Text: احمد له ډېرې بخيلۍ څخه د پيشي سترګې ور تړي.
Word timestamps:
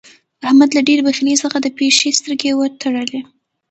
احمد 0.47 0.69
له 0.73 0.81
ډېرې 0.87 1.05
بخيلۍ 1.07 1.35
څخه 1.43 1.57
د 1.61 1.67
پيشي 1.77 2.09
سترګې 2.19 2.51
ور 2.55 2.71
تړي. 2.81 3.19